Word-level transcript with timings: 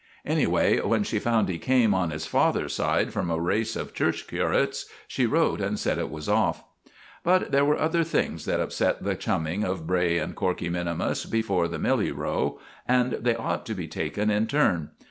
Anyway, 0.25 0.79
when 0.79 1.03
she 1.03 1.19
found 1.19 1.47
he 1.47 1.59
came, 1.59 1.93
on 1.93 2.09
his 2.09 2.25
father's 2.25 2.73
side, 2.73 3.13
from 3.13 3.29
a 3.29 3.39
race 3.39 3.75
of 3.75 3.93
church 3.93 4.25
curates, 4.25 4.87
she 5.07 5.27
wrote 5.27 5.61
and 5.61 5.77
said 5.77 5.99
it 5.99 6.09
was 6.09 6.27
off. 6.27 6.63
But 7.23 7.51
there 7.51 7.63
were 7.63 7.77
other 7.77 8.03
things 8.03 8.45
that 8.45 8.59
upset 8.59 9.03
the 9.03 9.13
chumming 9.13 9.63
of 9.63 9.85
Bray 9.85 10.17
and 10.17 10.35
Corkey 10.35 10.69
minimus 10.71 11.27
before 11.27 11.67
the 11.67 11.77
Milly 11.77 12.11
row, 12.11 12.59
and 12.87 13.11
they 13.11 13.35
ought 13.35 13.63
to 13.67 13.75
be 13.75 13.87
taken 13.87 14.31
in 14.31 14.47
turn. 14.47 14.89